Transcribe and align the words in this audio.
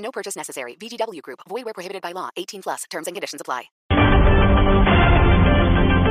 No 0.00 0.10
purchase 0.10 0.36
necessary. 0.36 0.76
VGW 0.76 1.22
Group. 1.22 1.40
Void 1.48 1.64
where 1.64 1.74
prohibited 1.74 2.02
by 2.02 2.12
law. 2.12 2.30
18 2.36 2.62
plus. 2.62 2.84
Terms 2.90 3.06
and 3.06 3.14
conditions 3.14 3.40
apply. 3.40 3.70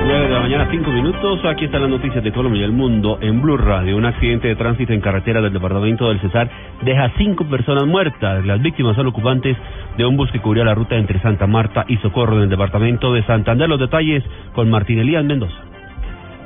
9 0.09 0.27
de 0.27 0.34
la 0.34 0.39
mañana, 0.39 0.67
5 0.71 0.89
minutos. 0.89 1.39
Aquí 1.45 1.66
están 1.66 1.84
las 1.84 1.91
noticias 1.91 2.23
de 2.23 2.31
Colombia 2.31 2.61
y 2.61 2.63
el 2.63 2.71
mundo 2.71 3.20
en 3.21 3.44
Blue 3.44 3.57
Radio. 3.57 3.95
Un 3.95 4.05
accidente 4.05 4.47
de 4.47 4.55
tránsito 4.55 4.91
en 4.91 5.02
carretera 5.02 5.39
del 5.39 5.53
departamento 5.53 6.09
del 6.09 6.20
Cesar 6.20 6.49
deja 6.81 7.11
cinco 7.17 7.45
personas 7.47 7.85
muertas. 7.85 8.44
Las 8.44 8.59
víctimas 8.59 8.95
son 8.95 9.05
ocupantes 9.05 9.55
de 9.97 10.05
un 10.05 10.17
bus 10.17 10.31
que 10.31 10.41
cubría 10.41 10.63
la 10.63 10.73
ruta 10.73 10.95
entre 10.95 11.21
Santa 11.21 11.45
Marta 11.45 11.85
y 11.88 11.97
Socorro 11.97 12.38
en 12.38 12.44
el 12.44 12.49
departamento 12.49 13.13
de 13.13 13.23
Santander. 13.27 13.69
Los 13.69 13.80
detalles 13.80 14.23
con 14.55 14.67
Martín 14.71 14.97
Elías 14.97 15.23
Mendoza. 15.23 15.68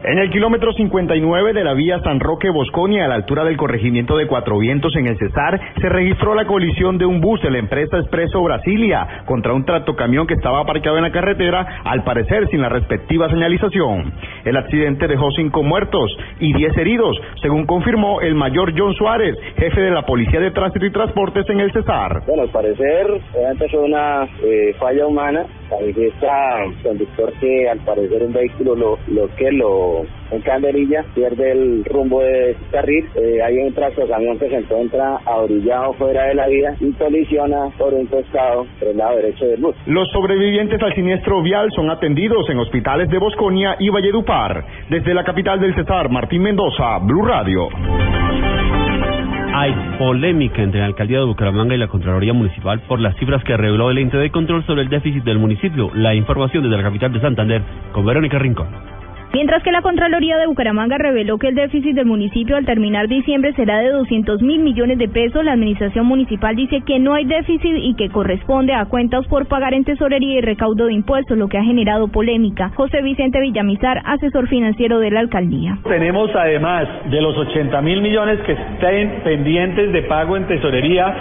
En 0.06 0.18
el 0.18 0.30
kilómetro 0.32 0.74
59 0.74 1.54
de 1.54 1.64
la 1.64 1.74
vía 1.74 1.98
San 2.04 2.20
Roque 2.20 2.50
Bosconia, 2.50 3.06
a 3.06 3.08
la 3.08 3.16
altura 3.16 3.46
del 3.46 3.56
corregimiento 3.56 4.18
de 4.18 4.28
Cuatro 4.28 4.58
Vientos 4.58 4.94
en 4.98 5.08
el 5.08 5.18
Cesar, 5.18 5.58
se 5.80 5.88
registró 5.88 6.36
la 6.36 6.46
colisión 6.46 6.98
de 6.98 7.06
un 7.06 7.22
bus 7.22 7.42
de 7.42 7.50
la 7.50 7.60
empresa 7.60 8.00
Expreso 8.00 8.44
Brasilia 8.44 9.24
contra 9.26 9.54
un 9.54 9.64
tractocamión 9.64 10.28
que 10.28 10.34
estaba 10.34 10.60
aparcado 10.60 10.98
en 10.98 11.04
la 11.04 11.12
carretera, 11.14 11.84
al 11.86 12.04
parecer 12.04 12.50
sin 12.50 12.60
la 12.60 12.68
respectiva 12.68 13.30
señalización. 13.30 14.12
El 14.44 14.58
accidente 14.58 15.08
dejó 15.08 15.32
cinco 15.32 15.64
muertos 15.64 16.12
y 16.38 16.52
diez 16.52 16.76
heridos, 16.78 17.16
según 17.42 17.66
confirmó 17.66 18.20
el 18.20 18.36
mayor 18.36 18.73
John 18.78 18.94
Suárez, 18.95 19.38
jefe 19.56 19.80
de 19.80 19.92
la 19.92 20.06
Policía 20.06 20.42
de 20.42 20.52
Tránsito 20.52 20.86
y 20.86 20.92
Transportes 20.92 21.50
en 21.50 21.62
el 21.62 21.72
Cesar. 21.72 22.23
Bueno, 22.28 22.44
al 22.44 22.50
parecer, 22.50 23.08
empezó 23.50 23.80
una 23.80 24.28
eh, 24.44 24.76
falla 24.78 25.08
humana. 25.08 25.45
Está 25.95 26.66
conductor 26.84 27.34
que 27.40 27.70
al 27.70 27.80
parecer 27.80 28.22
un 28.22 28.34
vehículo 28.34 28.76
lo, 28.76 28.98
lo 29.08 29.28
que 29.36 29.52
lo 29.52 29.92
en 30.31 30.41
Canderilla, 30.41 31.03
pierde 31.13 31.52
el 31.52 31.86
rumbo 31.86 32.22
de 32.22 32.55
carril, 32.72 33.05
eh, 33.16 33.41
hay 33.41 33.58
un 33.58 33.73
camión 34.08 34.39
que 34.39 34.49
se 34.49 34.58
encuentra 34.58 35.17
ahorillado 35.25 35.94
fuera 35.94 36.25
de 36.25 36.36
la 36.36 36.47
vía 36.47 36.75
y 36.80 36.91
colisiona 36.94 37.69
por 37.77 37.94
un 37.94 38.05
costado 38.08 38.66
por 38.80 38.88
el 38.89 38.97
lado 38.97 39.16
derecho 39.17 39.45
del 39.45 39.61
bus. 39.61 39.75
Los 39.86 40.09
sobrevivientes 40.11 40.81
al 40.81 40.94
siniestro 40.95 41.41
vial 41.41 41.69
son 41.75 41.89
atendidos 41.89 42.49
en 42.49 42.59
hospitales 42.59 43.09
de 43.09 43.17
Bosconia 43.17 43.75
y 43.80 43.89
Valledupar. 43.89 44.66
Desde 44.89 45.14
la 45.14 45.23
capital 45.23 45.59
del 45.59 45.75
Cesar, 45.75 46.09
Martín 46.09 46.41
Mendoza, 46.41 46.99
Blue 46.99 47.25
Radio. 47.25 47.69
Hay 49.55 49.71
polémica 49.99 50.64
entre 50.64 50.80
la 50.80 50.88
alcaldía 50.88 51.19
de 51.19 51.25
Bucaramanga 51.25 51.75
y 51.75 51.77
la 51.77 51.88
Contraloría 51.88 52.33
Municipal 52.33 52.81
por 52.88 52.99
las 52.99 53.16
cifras 53.17 53.44
que 53.44 53.55
reveló 53.55 53.91
el 53.91 53.99
ente 53.99 54.17
de 54.17 54.31
control 54.31 54.66
sobre 54.66 54.81
el 54.81 54.89
déficit 54.89 55.23
del 55.23 55.38
municipio. 55.38 55.91
La 55.94 56.16
información 56.16 56.64
desde 56.64 56.77
la 56.77 56.83
capital 56.83 57.14
de 57.14 57.21
Santander 57.21 57.61
con 57.91 58.03
Verónica 58.03 58.39
Rincón. 58.39 58.92
Mientras 59.34 59.64
que 59.64 59.72
la 59.72 59.81
Contraloría 59.81 60.38
de 60.38 60.45
Bucaramanga 60.45 61.00
reveló 61.00 61.39
que 61.39 61.48
el 61.48 61.56
déficit 61.56 61.95
del 61.95 62.06
municipio 62.06 62.56
al 62.56 62.67
terminar 62.67 63.08
diciembre 63.08 63.52
será 63.53 63.80
de 63.80 63.89
200 63.89 64.44
mil 64.44 64.62
millones 64.62 65.00
de 65.00 65.08
pesos, 65.08 65.44
la 65.44 65.53
administración 65.53 66.06
municipal 66.06 66.56
dice 66.56 66.81
que 66.86 67.00
no 67.00 67.16
hay 67.16 67.26
déficit 67.26 67.78
y 67.78 67.95
que 67.95 68.09
corresponde 68.09 68.76
a 68.76 68.86
cuentas 68.86 69.26
por 69.26 69.48
pagar 69.48 69.73
en 69.73 69.86
tesorería 69.86 70.38
y 70.38 70.42
recaudo 70.42 70.86
de 70.86 70.94
impuestos, 70.94 71.36
lo 71.36 71.48
que 71.48 71.58
ha 71.58 71.64
generado 71.64 72.09
polémica. 72.09 72.70
José 72.76 73.02
Vicente 73.02 73.39
Villamizar, 73.39 74.04
asesor 74.06 74.48
financiero 74.48 75.00
de 75.00 75.09
la 75.09 75.22
alcaldía. 75.22 75.80
Tenemos 75.83 76.30
además 76.36 76.88
de 77.10 77.20
los 77.20 77.36
80 77.36 77.82
mil 77.82 78.04
millones 78.04 78.39
que 78.42 78.52
estén 78.52 79.23
pendientes 79.23 79.94
de 79.94 80.04
pago 80.04 80.38
en 80.38 80.45
tesorería, 80.45 81.11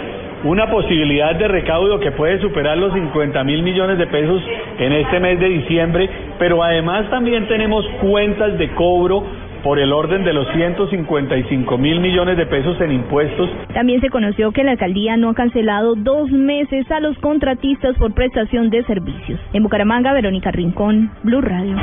una 0.43 0.69
posibilidad 0.69 1.35
de 1.35 1.47
recaudo 1.47 1.99
que 1.99 2.11
puede 2.11 2.39
superar 2.41 2.77
los 2.77 2.93
50 2.93 3.43
mil 3.43 3.63
millones 3.63 3.97
de 3.97 4.07
pesos 4.07 4.41
en 4.77 4.91
este 4.91 5.19
mes 5.19 5.39
de 5.39 5.47
diciembre, 5.47 6.09
pero 6.43 6.61
además 6.61 7.09
también 7.09 7.47
tenemos 7.47 7.85
cuentas 8.01 8.57
de 8.57 8.67
cobro 8.75 9.23
por 9.63 9.79
el 9.79 9.93
orden 9.93 10.25
de 10.25 10.33
los 10.33 10.45
155 10.51 11.77
mil 11.77 12.01
millones 12.01 12.35
de 12.35 12.45
pesos 12.45 12.75
en 12.81 12.91
impuestos. 12.91 13.49
También 13.73 14.01
se 14.01 14.09
conoció 14.09 14.51
que 14.51 14.65
la 14.65 14.71
alcaldía 14.71 15.15
no 15.15 15.29
ha 15.29 15.35
cancelado 15.35 15.95
dos 15.95 16.29
meses 16.31 16.91
a 16.91 16.99
los 16.99 17.17
contratistas 17.19 17.95
por 17.95 18.13
prestación 18.13 18.69
de 18.69 18.83
servicios. 18.83 19.39
En 19.53 19.63
Bucaramanga, 19.63 20.11
Verónica 20.11 20.51
Rincón, 20.51 21.11
Blue 21.23 21.39
Radio. 21.39 21.77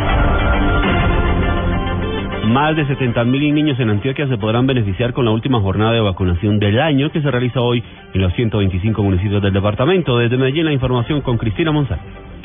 Más 2.49 2.77
de 2.77 2.85
70.000 2.85 3.55
niños 3.55 3.81
en 3.81 3.89
Antioquia 3.89 4.29
se 4.29 4.37
podrán 4.37 4.67
beneficiar 4.67 5.15
con 5.15 5.25
la 5.25 5.31
última 5.31 5.59
jornada 5.63 5.93
de 5.93 6.01
vacunación 6.01 6.59
del 6.59 6.79
año 6.81 7.11
que 7.11 7.23
se 7.23 7.31
realiza 7.31 7.63
hoy 7.63 7.83
en 8.13 8.21
los 8.21 8.35
125 8.35 9.03
municipios 9.03 9.41
del 9.41 9.55
departamento. 9.55 10.19
Desde 10.19 10.37
Medellín 10.37 10.67
la 10.67 10.73
información 10.75 11.23
con 11.23 11.39
Cristina 11.39 11.73
Monzal. 11.73 12.01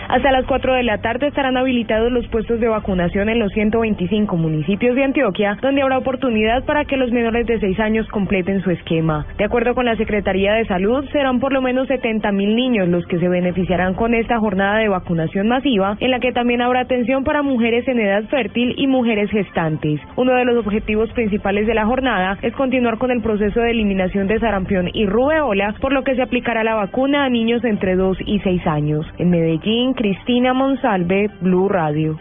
Hasta 0.07 0.31
las 0.31 0.45
4 0.45 0.73
de 0.75 0.83
la 0.83 0.99
tarde 0.99 1.27
estarán 1.27 1.57
habilitados 1.57 2.11
los 2.11 2.27
puestos 2.27 2.59
de 2.59 2.67
vacunación 2.67 3.27
en 3.27 3.39
los 3.39 3.51
125 3.53 4.38
municipios 4.38 4.95
de 4.95 5.03
Antioquia, 5.03 5.57
donde 5.61 5.81
habrá 5.81 5.97
oportunidad 5.97 6.63
para 6.66 6.85
que 6.85 6.95
los 6.95 7.11
menores 7.11 7.47
de 7.47 7.59
6 7.59 7.79
años 7.79 8.07
completen 8.09 8.61
su 8.61 8.69
esquema. 8.69 9.25
De 9.38 9.45
acuerdo 9.45 9.73
con 9.73 9.85
la 9.85 9.95
Secretaría 9.95 10.53
de 10.53 10.66
Salud, 10.66 11.05
serán 11.11 11.39
por 11.39 11.53
lo 11.53 11.61
menos 11.61 11.88
70 11.88 12.31
mil 12.31 12.55
niños 12.55 12.88
los 12.88 13.05
que 13.07 13.19
se 13.19 13.27
beneficiarán 13.27 13.95
con 13.95 14.13
esta 14.13 14.39
jornada 14.39 14.77
de 14.77 14.89
vacunación 14.89 15.47
masiva, 15.47 15.97
en 15.99 16.11
la 16.11 16.19
que 16.19 16.31
también 16.31 16.61
habrá 16.61 16.81
atención 16.81 17.23
para 17.23 17.41
mujeres 17.41 17.87
en 17.87 17.99
edad 17.99 18.23
fértil 18.25 18.75
y 18.77 18.85
mujeres 18.85 19.31
gestantes. 19.31 19.99
Uno 20.16 20.35
de 20.35 20.45
los 20.45 20.63
objetivos 20.63 21.11
principales 21.13 21.66
de 21.66 21.73
la 21.73 21.85
jornada 21.85 22.37
es 22.43 22.53
continuar 22.53 22.99
con 22.99 23.09
el 23.09 23.22
proceso 23.22 23.59
de 23.59 23.72
eliminación 23.72 24.27
de 24.27 24.39
sarampión 24.39 24.89
y 24.93 25.07
rubeola, 25.07 25.73
por 25.81 25.93
lo 25.93 26.03
que 26.03 26.16
se 26.16 26.22
aplicará 26.22 26.63
la 26.63 26.75
vacuna 26.75 27.25
a 27.25 27.29
niños 27.29 27.63
entre 27.63 27.95
2 27.95 28.19
y 28.25 28.39
6 28.39 28.67
años. 28.67 29.05
En 29.17 29.31
Medellín, 29.31 29.94
Cristina 29.95 30.53
Monsalve, 30.53 31.29
Blue 31.41 31.69
Radio. 31.69 32.19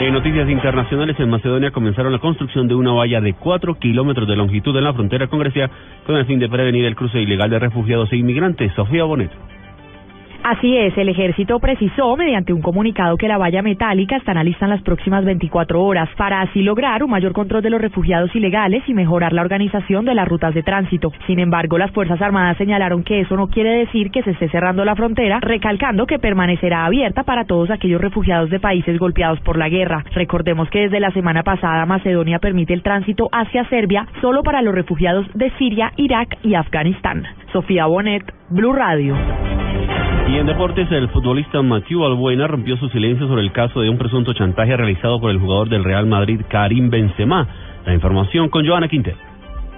En 0.00 0.12
noticias 0.12 0.48
internacionales, 0.48 1.18
en 1.18 1.30
Macedonia 1.30 1.70
comenzaron 1.70 2.12
la 2.12 2.18
construcción 2.18 2.68
de 2.68 2.74
una 2.74 2.92
valla 2.92 3.20
de 3.20 3.32
cuatro 3.32 3.74
kilómetros 3.76 4.28
de 4.28 4.36
longitud 4.36 4.76
en 4.76 4.84
la 4.84 4.92
frontera 4.92 5.28
con 5.28 5.38
Grecia 5.38 5.70
con 6.06 6.16
el 6.16 6.26
fin 6.26 6.38
de 6.38 6.48
prevenir 6.48 6.84
el 6.84 6.96
cruce 6.96 7.20
ilegal 7.20 7.48
de 7.48 7.58
refugiados 7.58 8.12
e 8.12 8.16
inmigrantes. 8.16 8.72
Sofía 8.74 9.04
Bonet. 9.04 9.30
Así 10.44 10.76
es, 10.76 10.94
el 10.98 11.08
ejército 11.08 11.58
precisó 11.58 12.18
mediante 12.18 12.52
un 12.52 12.60
comunicado 12.60 13.16
que 13.16 13.28
la 13.28 13.38
valla 13.38 13.62
metálica 13.62 14.16
estará 14.16 14.44
lista 14.44 14.66
en 14.66 14.72
las 14.72 14.82
próximas 14.82 15.24
24 15.24 15.82
horas 15.82 16.10
para 16.18 16.42
así 16.42 16.60
lograr 16.60 17.02
un 17.02 17.12
mayor 17.12 17.32
control 17.32 17.62
de 17.62 17.70
los 17.70 17.80
refugiados 17.80 18.36
ilegales 18.36 18.82
y 18.86 18.92
mejorar 18.92 19.32
la 19.32 19.40
organización 19.40 20.04
de 20.04 20.14
las 20.14 20.28
rutas 20.28 20.52
de 20.52 20.62
tránsito. 20.62 21.12
Sin 21.26 21.38
embargo, 21.38 21.78
las 21.78 21.92
Fuerzas 21.92 22.20
Armadas 22.20 22.58
señalaron 22.58 23.04
que 23.04 23.20
eso 23.20 23.36
no 23.36 23.46
quiere 23.46 23.70
decir 23.70 24.10
que 24.10 24.22
se 24.22 24.32
esté 24.32 24.50
cerrando 24.50 24.84
la 24.84 24.94
frontera, 24.94 25.40
recalcando 25.40 26.06
que 26.06 26.18
permanecerá 26.18 26.84
abierta 26.84 27.22
para 27.22 27.46
todos 27.46 27.70
aquellos 27.70 28.02
refugiados 28.02 28.50
de 28.50 28.60
países 28.60 28.98
golpeados 28.98 29.40
por 29.40 29.56
la 29.56 29.70
guerra. 29.70 30.04
Recordemos 30.12 30.68
que 30.68 30.80
desde 30.80 31.00
la 31.00 31.10
semana 31.12 31.42
pasada 31.42 31.86
Macedonia 31.86 32.38
permite 32.38 32.74
el 32.74 32.82
tránsito 32.82 33.30
hacia 33.32 33.66
Serbia 33.70 34.06
solo 34.20 34.42
para 34.42 34.60
los 34.60 34.74
refugiados 34.74 35.26
de 35.32 35.50
Siria, 35.56 35.92
Irak 35.96 36.36
y 36.42 36.54
Afganistán. 36.54 37.22
Sofía 37.50 37.86
Bonet, 37.86 38.30
Blue 38.50 38.74
Radio. 38.74 39.16
Y 40.26 40.38
en 40.38 40.46
deportes, 40.46 40.90
el 40.90 41.08
futbolista 41.10 41.60
Mathieu 41.60 42.04
Albuena 42.04 42.46
rompió 42.46 42.76
su 42.78 42.88
silencio 42.88 43.28
sobre 43.28 43.42
el 43.42 43.52
caso 43.52 43.80
de 43.80 43.90
un 43.90 43.98
presunto 43.98 44.32
chantaje 44.32 44.76
realizado 44.76 45.20
por 45.20 45.30
el 45.30 45.38
jugador 45.38 45.68
del 45.68 45.84
Real 45.84 46.06
Madrid, 46.06 46.40
Karim 46.48 46.88
Benzema. 46.88 47.46
La 47.84 47.92
información 47.92 48.48
con 48.48 48.66
Joana 48.66 48.88
Quintero. 48.88 49.33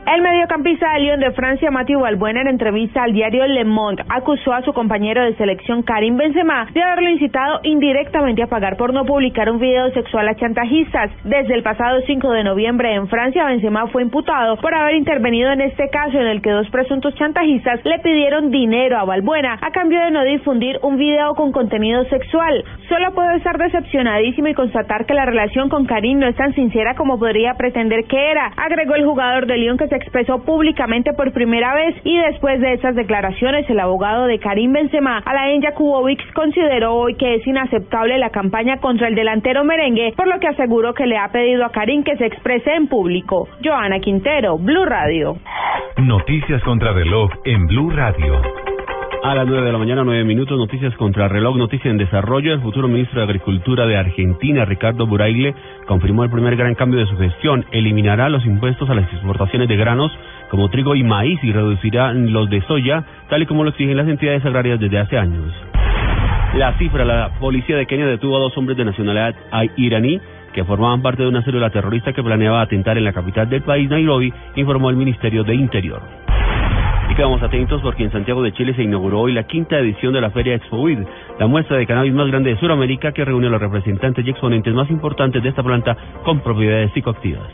El 0.07 0.23
mediocampista 0.23 0.93
de 0.93 1.01
Lyon 1.01 1.19
de 1.19 1.33
Francia, 1.33 1.69
Mathieu 1.73 1.99
Balbuena, 1.99 2.41
en 2.41 2.47
entrevista 2.47 3.03
al 3.03 3.13
diario 3.13 3.45
Le 3.49 3.65
Monde, 3.65 4.05
acusó 4.09 4.53
a 4.53 4.63
su 4.63 4.73
compañero 4.73 5.25
de 5.25 5.35
selección 5.35 5.83
Karim 5.83 6.17
Benzema 6.17 6.69
de 6.73 6.81
haberlo 6.81 7.11
incitado 7.11 7.59
indirectamente 7.65 8.41
a 8.41 8.47
pagar 8.47 8.77
por 8.77 8.95
no 8.95 9.05
publicar 9.05 9.51
un 9.51 9.59
video 9.59 9.91
sexual 9.91 10.29
a 10.29 10.37
chantajistas. 10.37 11.11
Desde 11.25 11.55
el 11.55 11.65
pasado 11.65 12.01
5 12.07 12.31
de 12.31 12.45
noviembre 12.45 12.95
en 12.95 13.09
Francia, 13.09 13.47
Benzema 13.47 13.89
fue 13.89 14.03
imputado 14.03 14.57
por 14.59 14.73
haber 14.77 14.95
intervenido 14.95 15.51
en 15.51 15.63
este 15.63 15.91
caso 15.91 16.21
en 16.21 16.29
el 16.29 16.41
que 16.41 16.51
dos 16.51 16.71
presuntos 16.71 17.13
chantajistas 17.17 17.85
le 17.85 17.99
pidieron 17.99 18.53
dinero 18.53 18.99
a 18.99 19.05
Balbuena 19.05 19.59
a 19.61 19.73
cambio 19.73 19.99
de 19.99 20.13
no 20.13 20.23
difundir 20.23 20.79
un 20.83 20.99
video 20.99 21.35
con 21.35 21.51
contenido 21.51 22.05
sexual. 22.05 22.65
Solo 22.89 23.13
puedo 23.13 23.31
estar 23.33 23.59
decepcionadísimo 23.59 24.47
y 24.47 24.55
constatar 24.55 25.05
que 25.05 25.15
la 25.15 25.27
relación 25.27 25.69
con 25.69 25.85
Karim 25.85 26.21
no 26.21 26.29
es 26.29 26.37
tan 26.37 26.55
sincera 26.55 26.95
como 26.95 27.19
podría 27.19 27.55
pretender 27.55 28.05
que 28.05 28.31
era, 28.31 28.53
agregó 28.57 28.95
el 28.95 29.05
jugador 29.05 29.47
de 29.47 29.57
Lyon 29.57 29.77
que 29.77 29.89
se 29.89 29.96
expresó 29.97 30.45
públicamente 30.45 31.13
por 31.13 31.33
primera 31.33 31.75
vez 31.75 31.95
y 32.05 32.17
después 32.19 32.61
de 32.61 32.75
esas 32.75 32.95
declaraciones 32.95 33.69
el 33.69 33.81
abogado 33.81 34.27
de 34.27 34.39
Karim 34.39 34.73
Benzema, 34.73 35.19
Alain 35.25 35.63
Jakubovic, 35.63 36.33
consideró 36.33 36.95
hoy 36.95 37.15
que 37.15 37.37
es 37.37 37.47
inaceptable 37.47 38.19
la 38.19 38.31
campaña 38.31 38.79
contra 38.79 39.09
el 39.09 39.15
delantero 39.15 39.65
merengue, 39.65 40.13
por 40.17 40.29
lo 40.29 40.39
que 40.39 40.49
aseguró 40.49 40.95
que 40.95 41.07
le 41.07 41.19
ha 41.19 41.29
pedido 41.29 41.65
a 41.65 41.73
Karim 41.73 42.05
que 42.05 42.17
se 42.17 42.27
exprese 42.27 42.75
en 42.75 42.89
público. 42.89 43.49
Joana 43.65 44.01
Quintero, 44.01 44.59
Blue 44.59 44.85
Radio. 44.85 45.37
Noticias 45.99 46.63
contra 46.63 46.93
reloj 46.93 47.31
en 47.45 47.67
Blue 47.67 47.91
Radio. 47.91 48.66
A 49.27 49.35
las 49.35 49.45
9 49.45 49.67
de 49.67 49.73
la 49.73 49.79
mañana, 49.79 50.05
9 50.05 50.23
minutos, 50.23 50.57
noticias 50.57 50.95
contra 50.95 51.27
reloj, 51.27 51.57
noticia 51.57 51.91
en 51.91 51.97
desarrollo. 51.97 52.53
El 52.53 52.61
futuro 52.61 52.87
ministro 52.87 53.19
de 53.19 53.25
Agricultura 53.25 53.85
de 53.85 53.97
Argentina, 53.97 54.65
Ricardo 54.65 55.05
Buraile, 55.05 55.53
confirmó 55.89 56.23
el 56.23 56.31
primer 56.31 56.55
gran 56.55 56.77
cambio 56.77 57.01
de 57.01 57.07
su 57.07 57.17
gestión. 57.17 57.65
Eliminará 57.73 58.29
los 58.29 58.47
impuestos 58.47 58.89
a 58.89 58.95
las 58.95 59.13
exportaciones 59.13 59.67
de 59.67 59.75
granos 59.75 60.17
como 60.49 60.69
trigo 60.69 60.95
y 60.95 61.03
maíz 61.03 61.43
y 61.43 61.51
reducirá 61.51 62.13
los 62.13 62.49
de 62.49 62.61
soya, 62.69 63.03
tal 63.29 63.43
y 63.43 63.47
como 63.47 63.65
lo 63.65 63.71
exigen 63.71 63.97
las 63.97 64.07
entidades 64.07 64.45
agrarias 64.45 64.79
desde 64.79 65.01
hace 65.01 65.19
años. 65.19 65.53
La 66.55 66.79
cifra, 66.79 67.05
la 67.05 67.31
policía 67.41 67.77
de 67.79 67.87
Kenia 67.87 68.07
detuvo 68.07 68.37
a 68.37 68.41
dos 68.41 68.57
hombres 68.57 68.79
de 68.79 68.85
nacionalidad 68.85 69.35
iraní 69.77 70.21
que 70.53 70.63
formaban 70.63 71.03
parte 71.03 71.25
de 71.25 71.29
una 71.29 71.43
célula 71.43 71.71
terrorista 71.71 72.13
que 72.13 72.23
planeaba 72.23 72.63
atentar 72.63 72.97
en 72.97 73.03
la 73.03 73.13
capital 73.13 73.49
del 73.49 73.63
país, 73.63 73.91
Nairobi, 73.91 74.33
informó 74.55 74.89
el 74.89 74.95
Ministerio 74.95 75.43
de 75.43 75.57
Interior. 75.57 76.01
Y 77.09 77.15
quedamos 77.15 77.43
atentos 77.43 77.81
porque 77.83 78.05
en 78.05 78.13
Santiago 78.13 78.43
de 78.43 78.53
Chile 78.53 78.75
se 78.75 78.83
inauguró 78.83 79.21
hoy 79.21 79.33
la 79.33 79.45
quinta 79.45 79.79
edición 79.79 80.13
de 80.13 80.21
la 80.21 80.31
Feria 80.31 80.55
ExpoWid, 80.55 80.99
la 81.39 81.47
muestra 81.47 81.77
de 81.77 81.87
cannabis 81.87 82.13
más 82.13 82.27
grande 82.29 82.51
de 82.51 82.61
Sudamérica 82.61 83.13
que 83.13 83.25
reúne 83.25 83.47
a 83.47 83.51
los 83.51 83.61
representantes 83.61 84.27
y 84.27 84.31
exponentes 84.31 84.75
más 84.75 84.91
importantes 84.91 85.43
de 85.43 85.49
esta 85.49 85.63
planta 85.63 85.97
con 86.25 86.41
propiedades 86.41 86.93
psicoactivas. 86.93 87.49